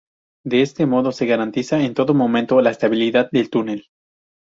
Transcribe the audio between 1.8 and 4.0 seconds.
en todo momento la estabilidad del túnel.